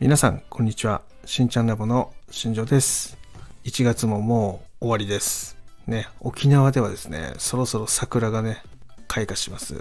[0.00, 1.02] 皆さん、こんにちは。
[1.24, 3.16] しんちゃんラボの新庄です。
[3.62, 5.56] 1月ももう終わりです。
[5.86, 8.60] ね、沖縄ではですね、そろそろ桜がね、
[9.06, 9.74] 開花します。
[9.74, 9.78] い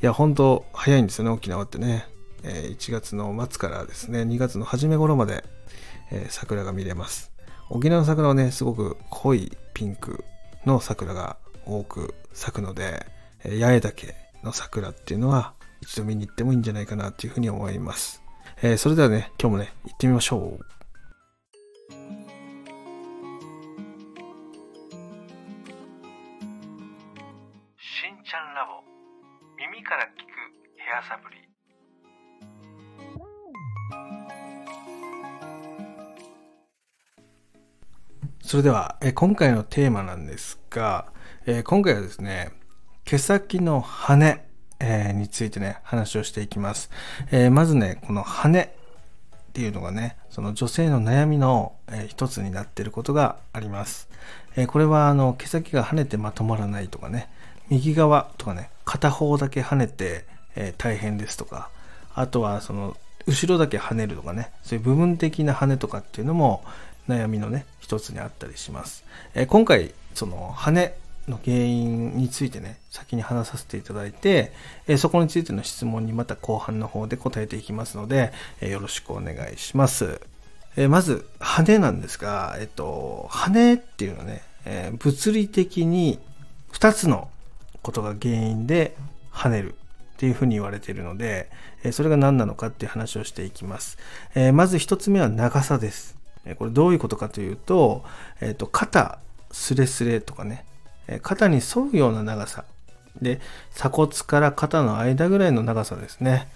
[0.00, 2.06] や、本当早いんですよね、沖縄ってね。
[2.42, 5.44] え1月の末からですね、2月の初め頃まで、
[6.10, 7.30] え桜が見れます。
[7.68, 10.24] 沖縄の桜はね、すごく濃いピンク
[10.64, 11.36] の桜が
[11.66, 13.04] 多く咲くので、
[13.44, 15.52] え八重岳の桜っていうのは
[15.82, 18.22] 一度見に行ってもいいんじゃないかなっていうふうに思います。
[18.62, 20.64] えーそれではね、今日もね、行ってみましょう。
[27.80, 28.82] しんちゃんラボ。
[29.56, 30.10] 耳から聞く
[30.76, 31.38] ヘアサプリ。
[38.42, 41.12] それでは、えー今回のテーマなんですが、
[41.46, 42.50] えー今回はですね
[43.04, 44.40] 毛先の羽、
[44.80, 46.90] えーについてね話をしていきます、
[47.30, 48.68] えーまずねこの羽っ
[49.52, 54.08] ていうのがねその女性の悩みの、えー一つになっていることがあります、
[54.56, 57.28] えーこれはあの毛先が跳ねてまとまらないとかね
[57.70, 61.70] 右側とかね片方だけ跳ねて、えー大変ですとか
[62.14, 66.64] あとはその後ろだけ跳ねるとかねそういう部分的な跳ねとかっていうのも
[67.08, 69.04] 悩みのね一つにあったりします、
[69.34, 70.94] えー今回その跳ね
[71.28, 74.52] の原因についてね先に話させていただいて、
[74.86, 80.20] えそこについての質問にまた後半の方で答えていきますので、えよろしくお願いします、
[80.76, 86.18] えまず羽なんですが、えっと、羽っていうのはね、え物理的に
[86.72, 87.30] 2つの
[87.82, 88.96] ことが原因で
[89.32, 89.76] 跳ねるっ
[90.16, 91.50] ていうふうに言われているので、
[91.84, 93.98] えそれが何なのかっていう話をしていきます。
[94.34, 96.16] えまず1つ目は長さです。
[96.58, 98.04] これどういうことかというと、
[98.40, 99.18] えっ、と、肩
[99.50, 100.64] スレスレとかね、
[101.22, 102.64] 肩に沿うような長さ。
[103.20, 103.40] で、
[103.74, 106.48] 鎖骨から肩の間ぐらいの長さですね。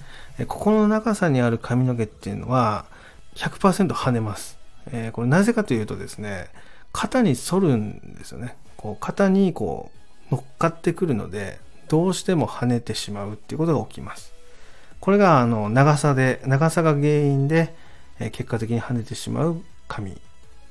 [0.49, 2.87] ここの長さにある髪の毛っていうのは
[3.35, 4.59] 100%跳ねます。
[4.91, 6.49] えこれなぜかというとですね、
[6.93, 8.57] 肩に反るんですよね。
[8.77, 9.91] こう肩にこ
[10.31, 11.59] う乗っかってくるので、
[11.89, 14.33] どうしても跳ねてしまうっていうことが起きます。
[15.01, 17.75] これがあの長さで、長さが原因で、
[18.21, 20.17] え結果的に跳ねてしまう髪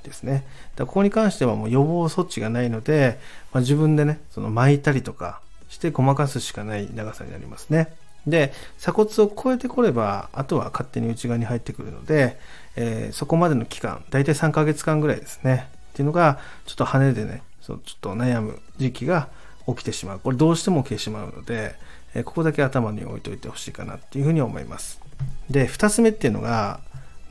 [0.03, 0.45] ですね。
[0.75, 3.19] だここに関してはもう予防措置がないので、
[3.51, 7.93] まあ、自分でね、その巻いたりとかしてごまかすしかない長さになりますね。
[8.27, 12.37] で、鎖骨を越えてこれば、あとは勝手に内側に入ってくるので、
[12.75, 15.67] えーそこまでの期間、大体3ヶ月間ぐらいですね。
[15.91, 19.29] っていうのが、ちょっと羽でね、そうちょっと悩む時期が
[19.67, 20.19] 起きてしまう。
[20.19, 21.75] これどうしても起きてしまうので、
[22.13, 25.01] えーここだけ頭に置いといてほしいかなっていうふうに思います。
[25.49, 26.79] で、2つ目っていうのが、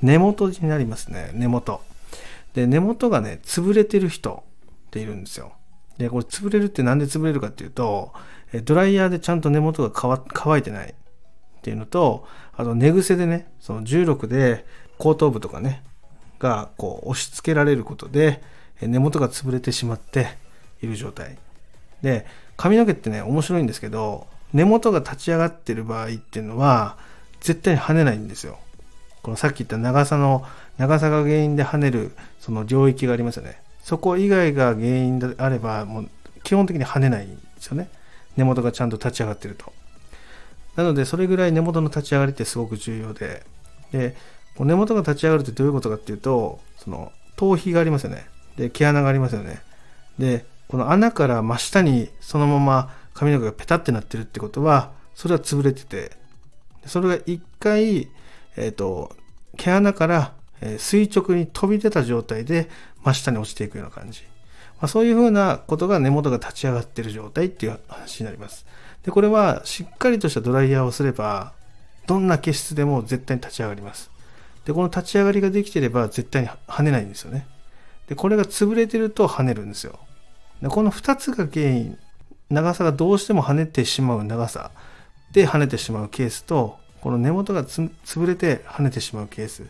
[0.02, 1.30] 根元になりますね。
[1.34, 1.82] 根元。
[2.54, 4.44] で、根元がね、潰れてる人
[4.88, 5.52] っているんですよ。
[5.98, 8.12] で、これ潰れるってなんで潰れるかっていうと、
[8.64, 10.94] ドライヤーでちゃんと根元が乾いてないっ
[11.62, 14.64] ていうのと、あと寝癖でね、その重力で
[14.98, 15.82] 後頭部とかね、
[16.38, 18.42] がこう押し付けられることで、
[18.80, 20.28] 根元が潰れてしまって
[20.82, 21.38] いる状態。
[22.02, 26.96] で、髪の毛ってね、面白いんですけど、根元が立ち上がってる場合っていうのは、
[27.40, 28.58] 絶対に跳ねないんですよ。
[29.22, 30.44] このさっき言った長さの、
[30.78, 33.60] 長さが原因で跳ねる、その領域がありますよね。
[33.82, 36.10] そこ以外が原因であれば、もう
[36.42, 37.88] 基本的に跳ねないんですよね。
[38.36, 39.72] 根元がちゃんと立ち上がってると。
[40.76, 43.42] なので、それぐらい根元の立ち上がりってすごく重要で、
[43.92, 44.16] で、
[44.58, 48.26] 根元が立ち上がるってどういうことかっていうと、その、頭皮がありますよね。
[48.56, 49.60] で、毛穴がありますよね。
[50.18, 56.12] で、この穴から真下にそのまま髪の毛がペタってなってるってことは、それは潰れてて、
[56.86, 58.08] それが一回、
[58.56, 59.14] えっ、と、
[59.56, 60.32] 毛穴から
[60.78, 62.68] 垂直に飛び出た状態で
[63.02, 64.22] 真下に落ちていくような感じ。
[64.80, 68.66] まあ、そういうふうなことが根元が立ち上がっている状態っていう話になります。
[69.04, 71.52] で、これはしっかりとしたドライヤーをすれば、
[72.06, 74.10] どんな毛質でも絶対に立ち上がります。
[74.64, 77.46] で、この立ち上がりができてれば絶対に跳ねないんですよね。
[78.08, 79.98] で、これが潰れてると跳ねるんですよ。
[80.60, 81.98] で、この2つが原因、
[82.48, 84.72] 長さがどうしても跳ねてしまう長さ
[85.30, 89.64] で跳ねてしまうケースと、この根元が潰れて跳ねてしまうケース。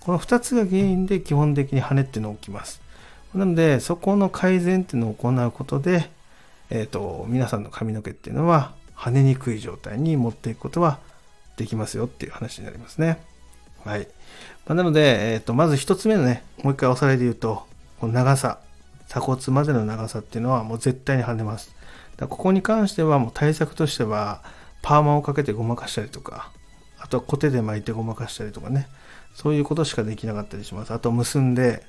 [0.00, 2.80] この2つが原因で基本的に跳ねっていうのが起きます。
[3.34, 6.10] なので、そこの改善っていうのを行うことで、
[6.70, 10.98] えっ、と、皆さんの髪の毛っていうのは跳ねにくい状態に持っていくことは
[11.56, 13.18] できますよっていう話になりますね。
[13.84, 14.08] はい。
[14.66, 17.66] まあなので、えっ、と、まず1つ目のね、もう一回おさらいで言うと、
[18.00, 18.58] この長さ、
[19.08, 21.74] 鎖骨までの長さっていうのはもう絶対に跳ねます。
[22.18, 24.42] ここに関してはもう対策としては、
[24.82, 26.50] パーマをかけてごまかしたりとか、
[27.04, 28.88] あとはコテで巻いてごまかしたりとかね、
[29.34, 30.94] そういうことしかできなかったりします。
[30.94, 31.84] あと結んで、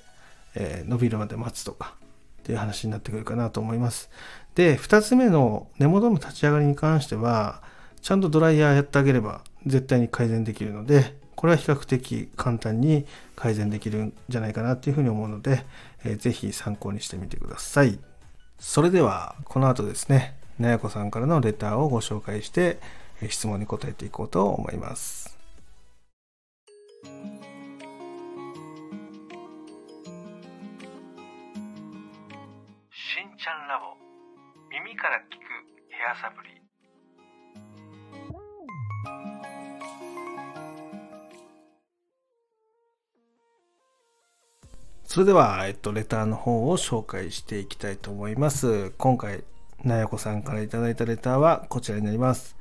[0.55, 1.95] えー伸びるまで待つとか
[2.41, 4.09] っていう話になってくるかなと思います。
[4.55, 7.63] で、2つ目の根元の立ち上がりに関しては、
[8.01, 13.05] ちゃんとドライヤーやってあげれば絶対に改善できるので、これは比較的簡単に
[13.37, 15.65] 改善できるんじゃないかなっていうふうに思うので、
[16.03, 17.99] えー、ぜひ参考にしてみてください。
[18.59, 22.79] それでは、この後ですね、なやこさんからのレターをご紹介して、
[23.29, 25.37] 質問に答えていこうと思います。
[32.91, 33.95] しんちゃんラボ
[34.69, 35.45] 耳から聞く
[35.89, 36.55] ヘアサプリ
[45.15, 48.91] それでは、えっと、レターの方を紹介していきたいと思います。
[48.97, 49.45] 今回、
[49.81, 52.54] なやこさんからいただいたレターはこちらになります。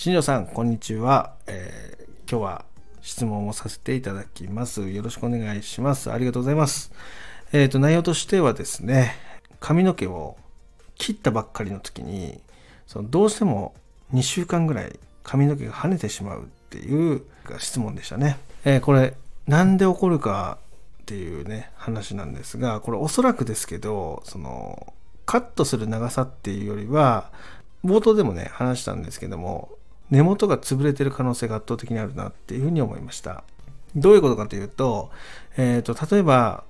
[0.00, 2.64] 新庄さん、こんにちは、えー、今日は
[3.00, 4.88] 質問をさせていただきます。
[4.88, 6.12] よろしくお願いします。
[6.12, 6.92] ありがとうございます。
[7.52, 9.16] えっ、ー、と、内容としてはですね、
[9.58, 10.36] 髪の毛を
[10.94, 12.40] 切ったばっかりの時に、
[12.86, 13.74] そのどうしても
[14.14, 17.24] 2週間ぐらい髪の毛が跳ねてしまうっていう
[17.58, 18.38] 質問でしたね。
[18.64, 19.16] えー、これ、
[19.48, 20.58] なんで起こるか
[21.02, 24.92] っていうね話なんですがこれおそらくですけどその
[25.26, 27.32] カットする長さっていうよりは
[27.84, 29.77] 冒頭でもね話したんですけども
[30.10, 33.44] 根元が潰れてる可能性が圧倒的にあるなっていうふうに思いました
[33.96, 35.10] どういうことかというと,、
[35.56, 36.64] えーと、例えば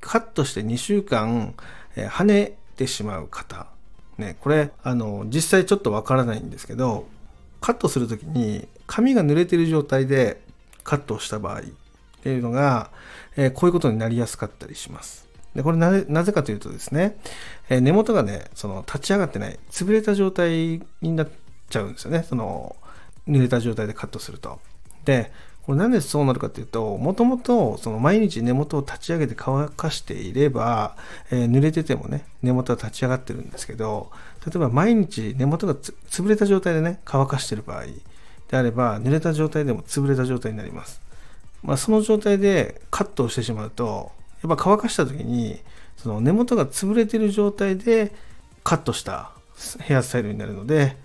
[0.00, 1.54] カットして2週間、
[1.96, 3.66] えー、跳ねてしまう方
[4.18, 7.06] ねこれあの実際ちょっとわからないんですけど
[7.60, 10.40] カットする時に髪が濡れてる状態で
[10.82, 11.62] カットをした場合っ
[12.22, 12.90] ていうのが、
[13.36, 15.28] えー、こういうことになりやすかったりします。
[15.54, 17.18] で、これなぜなぜかというとですね、
[17.68, 21.28] えー、根元がね、その立ち上がってない、潰れた状態になっ
[21.70, 22.24] ちゃうんですよね。
[22.28, 22.76] その、
[23.26, 24.60] 濡れた状態でカットすると。
[25.06, 25.32] で、
[25.62, 30.96] これなんでそうなるかというと、もともとその毎日根元を立ち上げて乾かしていれば、
[31.30, 34.10] えー、濡れててもね、根元は立ち上がってるんですけど、
[34.44, 37.84] 例えば毎日根元が潰れた状態でね、乾かしてる場合
[38.48, 41.00] であれば、濡れた状態でも潰れた状態になります。
[41.62, 44.12] まあ、その状態でカットをしてしまうと
[44.42, 45.60] やっぱ乾かした時に
[45.96, 48.12] その根元が潰れてる状態で
[48.64, 49.32] カットした
[49.80, 50.96] ヘアスタイルになるので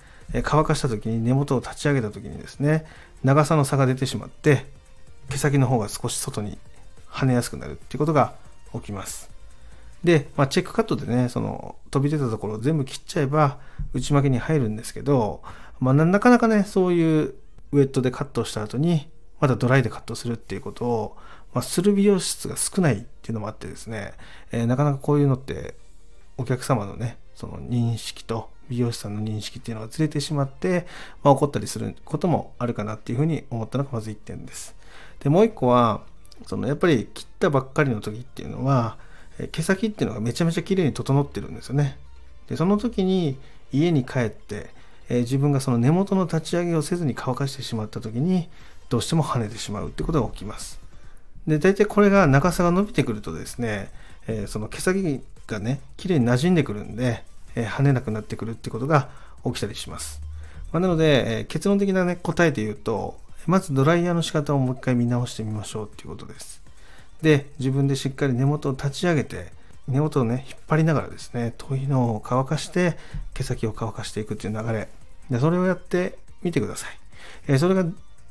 [0.43, 2.85] 乾かした時に根元を立ち上げた時にですね
[3.23, 4.65] 長さの差が出てしまって
[5.29, 6.57] 毛先の方が少し外に
[7.09, 8.33] 跳ねやすくなるっていうことが
[8.73, 9.29] 起きます。
[10.03, 13.57] で、まあ、チェックカットでねその飛び出たところを全部切っちゃえば
[13.93, 15.41] 内巻きに入るんですけど、
[15.79, 17.33] まあ、なかなかねそういう
[17.71, 21.17] ウェットでカットした後にまだドライでカットするっていうことを、
[21.53, 24.13] まあ、する美容室が少ないっていうのもあってですね、
[24.51, 25.75] えー、なかなかこういうのって
[26.37, 30.85] お客様のね、その認識と美容師さんの認識っていうのがずれてしまって、
[31.23, 34.75] まあ、起こったりすることもあるかなっていうふうに思ったのがまず1点です。
[35.19, 36.01] で、もう1個は、
[36.45, 38.97] そのやっぱり切ったばっかりの時っていうのは、
[39.51, 41.97] 毛先っていうのがめちゃめちゃ綺麗に整ってるんですよね。
[42.47, 43.37] で、その時に
[43.71, 44.69] 家に帰って、
[45.09, 48.49] えー、自分がその根元の立ち上げをせずに乾かしてしまった時に、
[48.89, 50.79] どうしても跳ねてしまうってことが起きます。
[51.47, 53.91] で、大体これが長さが伸びてくるとですね、
[54.27, 57.23] えー、その毛先がね、綺麗に馴染んでくるんで、
[57.55, 59.09] え、跳ねなくなってくるってことが
[59.45, 60.21] 起きたりします。
[60.71, 63.17] まあ、なので、え、結論的なね、答えで言うと、
[63.47, 66.61] まずドライヤーの仕方をもう一回見直してみましょうっていうことです。
[67.21, 69.51] で、自分でしっかり根元を立ち上げて、
[69.87, 72.97] 根元をね、引っ張りながらですね、頭皮のを乾かして、
[73.33, 74.89] 毛先を乾かしていくっていう流れ。
[75.29, 76.89] で、それをやってみてください。
[77.47, 77.85] えそれが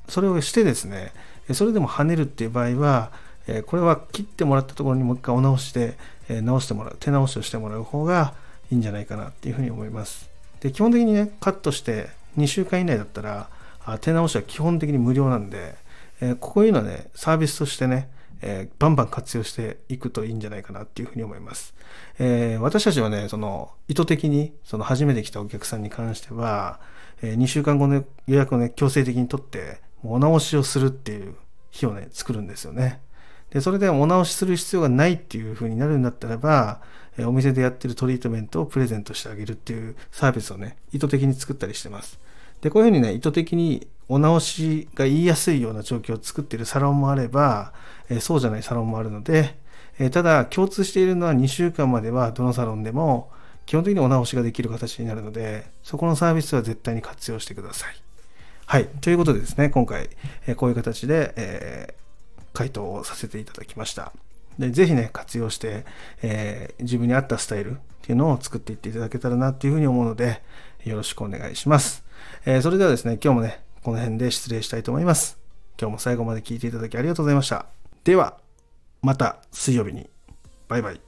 [0.09, 1.13] それをしてですね、
[1.53, 3.13] それでも跳ねるっていう場合は、
[3.47, 5.97] えこれは切ってもらったところにもう一回お直しで
[6.29, 8.35] 直してもらう、手直しをしてもらう方が
[8.75, 10.29] いいんじゃないかなっていうふうに思います。
[10.61, 13.49] で、基本的にね、カットして2週間以内だったら、
[14.01, 15.77] 手直しは基本的に無料なんで
[16.21, 18.09] え、こういうのはね、サービスとしてね、
[18.41, 21.75] えー、バンバン活用していくといいんじゃないかなっていうふうに思います。
[22.19, 26.81] えー、私たちはね、その意図的にその初めて来たお客さんに関しては、
[27.23, 31.35] えー、2週間後の予約をね、強制的に取って、お直しをするっていう
[31.71, 33.01] 日をね、作るんですよね。
[33.51, 36.81] で、それでお直しする必要がないっていう風になるんだったらば、
[37.21, 42.19] お店でやってるトリートメントをプレゼントしてあげるっていうサービスをね、意図的に作ったりしてます。
[42.61, 47.73] で、こういうふうにね、意図的にお直しが言いやすいような状況を作ってるサロンもあれば、
[48.09, 49.57] えそうじゃないサロンもあるので、
[49.99, 53.31] えただ共通しているのは2週間まではどのサロンでも
[53.67, 57.97] 基本的にお直しができる形になるので、そこのサービスは絶対に活用してください。
[58.67, 58.87] はい。
[59.01, 60.11] ということでですね、今回、
[60.47, 64.13] えこういう形で、えー、回答をさせていただきました。
[64.59, 65.85] でぜひね、活用して、
[66.23, 70.43] えー、自分に合ったスタイルっていうのを作っていっていただけたらなっていうふうに思うので、
[70.85, 72.05] よろしくお願いします。
[72.45, 75.39] えー、それではですね、今日もね、この辺で失礼したいと思います。
[75.81, 77.67] 今日も最後まで聞いていただきありがとうございました。
[78.05, 78.39] では、
[79.03, 80.09] また水曜日に。
[80.69, 81.01] バイバイ。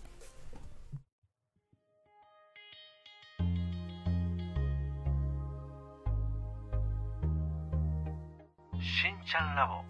[8.80, 9.82] しんちゃんラボ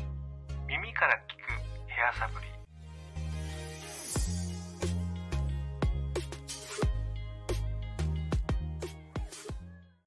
[0.66, 2.55] 耳から聞くヘアサプリ